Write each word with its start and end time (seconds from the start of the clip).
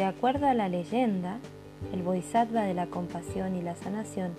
De 0.00 0.06
acuerdo 0.06 0.46
a 0.46 0.54
la 0.54 0.70
leyenda, 0.70 1.40
el 1.92 2.02
Bodhisattva 2.02 2.62
de 2.62 2.72
la 2.72 2.86
compasión 2.86 3.54
y 3.54 3.60
la 3.60 3.76
sanación, 3.76 4.32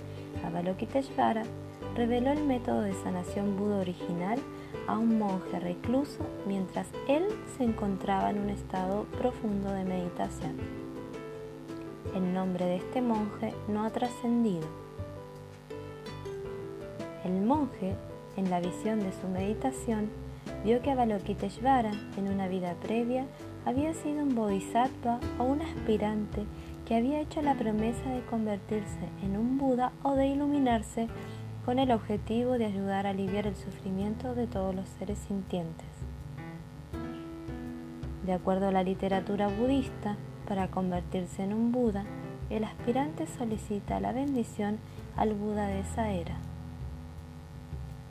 Avalokiteshvara, 0.43 1.43
reveló 1.95 2.31
el 2.31 2.43
método 2.43 2.81
de 2.81 2.95
sanación 2.95 3.57
Buda 3.57 3.77
original 3.77 4.39
a 4.87 4.97
un 4.97 5.19
monje 5.19 5.59
recluso 5.59 6.25
mientras 6.47 6.87
él 7.07 7.25
se 7.55 7.63
encontraba 7.63 8.31
en 8.31 8.39
un 8.39 8.49
estado 8.49 9.03
profundo 9.19 9.71
de 9.71 9.83
meditación. 9.83 10.57
El 12.15 12.33
nombre 12.33 12.65
de 12.65 12.77
este 12.77 13.03
monje 13.03 13.53
no 13.67 13.83
ha 13.83 13.91
trascendido. 13.91 14.65
El 17.23 17.39
monje, 17.39 17.95
en 18.35 18.49
la 18.49 18.61
visión 18.61 18.99
de 18.99 19.11
su 19.11 19.27
meditación, 19.27 20.09
vio 20.65 20.81
que 20.81 20.89
Avalokiteshvara, 20.89 21.91
en 22.17 22.29
una 22.33 22.47
vida 22.47 22.73
previa, 22.81 23.27
había 23.65 23.93
sido 23.93 24.23
un 24.23 24.35
bodhisattva 24.35 25.19
o 25.37 25.43
un 25.43 25.61
aspirante 25.61 26.45
que 26.85 26.95
había 26.95 27.19
hecho 27.21 27.41
la 27.41 27.55
promesa 27.55 28.09
de 28.09 28.21
convertirse 28.25 29.07
en 29.23 29.37
un 29.37 29.57
Buda 29.57 29.91
o 30.03 30.15
de 30.15 30.27
iluminarse 30.27 31.07
con 31.65 31.79
el 31.79 31.91
objetivo 31.91 32.57
de 32.57 32.65
ayudar 32.65 33.05
a 33.05 33.11
aliviar 33.11 33.45
el 33.47 33.55
sufrimiento 33.55 34.33
de 34.33 34.47
todos 34.47 34.73
los 34.73 34.89
seres 34.97 35.19
sintientes. 35.27 35.87
De 38.25 38.33
acuerdo 38.33 38.67
a 38.67 38.71
la 38.71 38.83
literatura 38.83 39.47
budista, 39.47 40.17
para 40.47 40.67
convertirse 40.69 41.43
en 41.43 41.53
un 41.53 41.71
Buda, 41.71 42.03
el 42.49 42.63
aspirante 42.63 43.25
solicita 43.25 43.99
la 43.99 44.11
bendición 44.11 44.79
al 45.15 45.33
Buda 45.33 45.67
de 45.67 45.79
esa 45.79 46.11
era. 46.11 46.35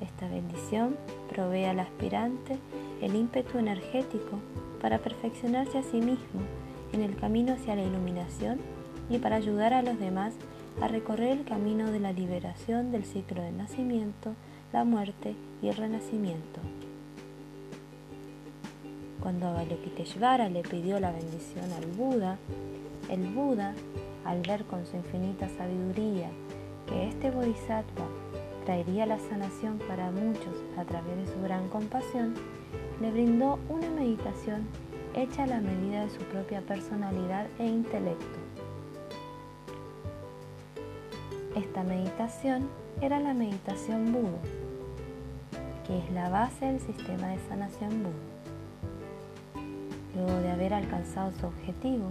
Esta 0.00 0.28
bendición 0.28 0.96
provee 1.28 1.64
al 1.64 1.80
aspirante 1.80 2.58
el 3.02 3.14
ímpetu 3.14 3.58
energético 3.58 4.38
para 4.80 4.98
perfeccionarse 4.98 5.78
a 5.78 5.82
sí 5.82 5.98
mismo 6.00 6.40
en 6.92 7.02
el 7.02 7.16
camino 7.16 7.52
hacia 7.52 7.76
la 7.76 7.84
iluminación 7.84 8.60
y 9.08 9.18
para 9.18 9.36
ayudar 9.36 9.74
a 9.74 9.82
los 9.82 9.98
demás 9.98 10.34
a 10.80 10.88
recorrer 10.88 11.38
el 11.38 11.44
camino 11.44 11.90
de 11.90 12.00
la 12.00 12.12
liberación 12.12 12.92
del 12.92 13.04
ciclo 13.04 13.42
del 13.42 13.56
nacimiento, 13.56 14.34
la 14.72 14.84
muerte 14.84 15.34
y 15.62 15.68
el 15.68 15.76
renacimiento. 15.76 16.60
Cuando 19.20 19.48
Avalokiteshvara 19.48 20.48
le 20.48 20.62
pidió 20.62 20.98
la 20.98 21.12
bendición 21.12 21.70
al 21.72 21.86
Buda, 21.86 22.38
el 23.10 23.26
Buda, 23.34 23.74
al 24.24 24.40
ver 24.42 24.64
con 24.64 24.86
su 24.86 24.96
infinita 24.96 25.48
sabiduría 25.48 26.30
que 26.86 27.08
este 27.08 27.30
bodhisattva 27.30 28.06
traería 28.64 29.06
la 29.06 29.18
sanación 29.18 29.78
para 29.78 30.10
muchos 30.10 30.54
a 30.78 30.84
través 30.84 31.16
de 31.16 31.26
su 31.26 31.42
gran 31.42 31.68
compasión, 31.68 32.34
le 33.00 33.10
brindó 33.10 33.58
una 33.68 33.88
meditación 33.88 34.66
hecha 35.14 35.44
a 35.44 35.46
la 35.46 35.60
medida 35.60 36.04
de 36.04 36.10
su 36.10 36.20
propia 36.24 36.60
personalidad 36.60 37.46
e 37.58 37.66
intelecto. 37.66 38.38
Esta 41.56 41.82
meditación 41.82 42.68
era 43.00 43.18
la 43.18 43.34
meditación 43.34 44.12
Buda, 44.12 44.38
que 45.86 45.98
es 45.98 46.10
la 46.12 46.28
base 46.28 46.66
del 46.66 46.80
sistema 46.80 47.28
de 47.28 47.38
sanación 47.48 48.02
Buda. 48.02 49.64
Luego 50.14 50.40
de 50.40 50.50
haber 50.50 50.74
alcanzado 50.74 51.32
su 51.32 51.46
objetivo, 51.46 52.10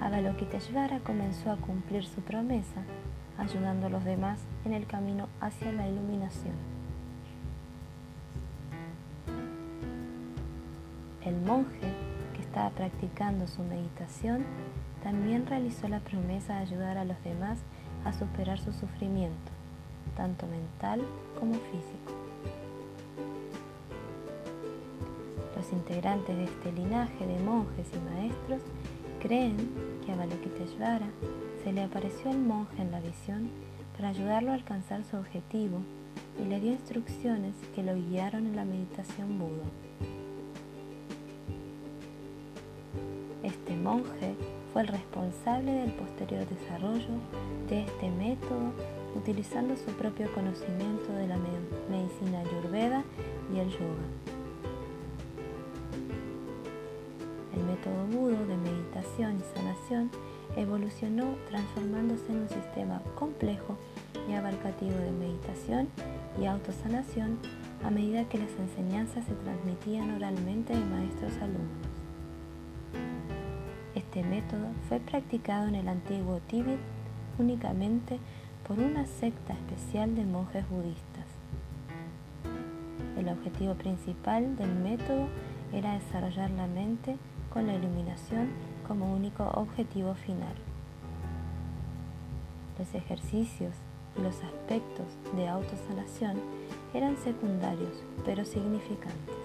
Avalokiteshvara 0.00 1.00
comenzó 1.00 1.50
a 1.50 1.56
cumplir 1.56 2.04
su 2.04 2.20
promesa, 2.20 2.82
ayudando 3.38 3.86
a 3.86 3.90
los 3.90 4.04
demás 4.04 4.38
en 4.64 4.74
el 4.74 4.86
camino 4.86 5.28
hacia 5.40 5.72
la 5.72 5.88
iluminación. 5.88 6.77
El 11.28 11.36
monje 11.42 11.92
que 12.34 12.40
estaba 12.40 12.70
practicando 12.70 13.46
su 13.46 13.62
meditación 13.62 14.46
también 15.02 15.46
realizó 15.46 15.86
la 15.86 16.00
promesa 16.00 16.54
de 16.54 16.60
ayudar 16.60 16.96
a 16.96 17.04
los 17.04 17.22
demás 17.22 17.58
a 18.06 18.14
superar 18.14 18.58
su 18.58 18.72
sufrimiento, 18.72 19.52
tanto 20.16 20.46
mental 20.46 21.02
como 21.38 21.52
físico. 21.52 22.12
Los 25.54 25.70
integrantes 25.70 26.34
de 26.34 26.44
este 26.44 26.72
linaje 26.72 27.26
de 27.26 27.38
monjes 27.40 27.88
y 27.92 28.10
maestros 28.10 28.62
creen 29.20 29.56
que 30.06 30.12
a 30.12 30.14
Avalokiteshvara 30.14 31.10
se 31.62 31.74
le 31.74 31.82
apareció 31.82 32.30
el 32.30 32.38
monje 32.38 32.80
en 32.80 32.90
la 32.90 33.00
visión 33.00 33.50
para 33.94 34.08
ayudarlo 34.08 34.52
a 34.52 34.54
alcanzar 34.54 35.04
su 35.04 35.18
objetivo 35.18 35.80
y 36.40 36.46
le 36.46 36.58
dio 36.58 36.72
instrucciones 36.72 37.54
que 37.74 37.82
lo 37.82 37.94
guiaron 37.94 38.46
en 38.46 38.56
la 38.56 38.64
meditación 38.64 39.38
Buda. 39.38 40.17
Monje 43.88 44.34
fue 44.72 44.82
el 44.82 44.88
responsable 44.88 45.72
del 45.72 45.92
posterior 45.92 46.46
desarrollo 46.46 47.14
de 47.70 47.84
este 47.84 48.10
método 48.10 48.72
utilizando 49.16 49.74
su 49.76 49.90
propio 49.92 50.30
conocimiento 50.34 51.10
de 51.12 51.26
la 51.26 51.38
medicina 51.88 52.40
ayurveda 52.40 53.02
y 53.54 53.60
el 53.60 53.70
yoga. 53.70 54.06
El 57.56 57.64
método 57.64 58.06
Budo 58.12 58.46
de 58.46 58.56
meditación 58.58 59.38
y 59.38 59.56
sanación 59.56 60.10
evolucionó 60.56 61.34
transformándose 61.48 62.30
en 62.30 62.42
un 62.42 62.48
sistema 62.48 63.00
complejo 63.14 63.74
y 64.28 64.34
abarcativo 64.34 64.98
de 64.98 65.12
meditación 65.12 65.88
y 66.38 66.44
autosanación 66.44 67.38
a 67.82 67.90
medida 67.90 68.28
que 68.28 68.38
las 68.38 68.50
enseñanzas 68.58 69.24
se 69.24 69.34
transmitían 69.34 70.14
oralmente 70.14 70.74
de 70.74 70.84
maestros 70.84 71.32
alumnos. 71.40 71.87
Este 74.18 74.30
método 74.30 74.66
fue 74.88 74.98
practicado 74.98 75.68
en 75.68 75.76
el 75.76 75.86
antiguo 75.86 76.40
Tíbet 76.48 76.80
únicamente 77.38 78.18
por 78.66 78.80
una 78.80 79.06
secta 79.06 79.52
especial 79.52 80.16
de 80.16 80.24
monjes 80.24 80.68
budistas. 80.68 81.24
El 83.16 83.28
objetivo 83.28 83.74
principal 83.74 84.56
del 84.56 84.74
método 84.74 85.28
era 85.72 85.94
desarrollar 85.94 86.50
la 86.50 86.66
mente 86.66 87.16
con 87.52 87.68
la 87.68 87.76
iluminación 87.76 88.48
como 88.88 89.14
único 89.14 89.44
objetivo 89.54 90.14
final. 90.14 90.54
Los 92.76 92.92
ejercicios 92.96 93.76
y 94.18 94.22
los 94.22 94.42
aspectos 94.42 95.06
de 95.36 95.46
autosanación 95.46 96.40
eran 96.92 97.16
secundarios 97.18 98.02
pero 98.24 98.44
significantes. 98.44 99.36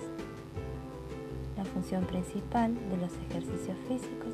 La 1.58 1.64
función 1.64 2.06
principal 2.06 2.74
de 2.90 2.98
los 2.98 3.12
ejercicios 3.30 3.78
físicos 3.88 4.34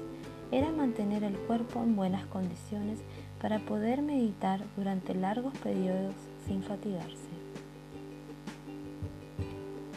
era 0.52 0.72
mantener 0.72 1.24
el 1.24 1.38
cuerpo 1.38 1.84
en 1.84 1.96
buenas 1.96 2.26
condiciones 2.28 3.00
para 3.42 3.60
poder 3.60 4.02
meditar 4.02 4.62
durante 4.76 5.14
largos 5.14 5.58
periodos 5.60 6.16
sin 6.48 6.64
fatigarse. 6.64 7.30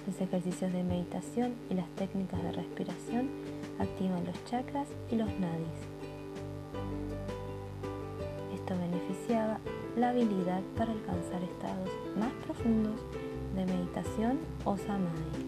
Los 0.06 0.20
ejercicios 0.20 0.72
de 0.72 0.82
meditación 0.82 1.54
y 1.70 1.74
las 1.74 1.88
técnicas 1.96 2.42
de 2.42 2.52
respiración 2.52 3.30
activan 3.78 4.24
los 4.24 4.44
chakras 4.44 4.88
y 5.10 5.16
los 5.16 5.28
nadis. 5.38 5.80
Esto 8.54 8.74
beneficiaba 8.76 9.58
la 9.96 10.10
habilidad 10.10 10.60
para 10.76 10.92
alcanzar 10.92 11.42
estados 11.42 11.88
más 12.18 12.32
profundos 12.44 13.00
de 13.54 13.64
meditación 13.64 14.38
o 14.64 14.76
samadhi. 14.76 15.41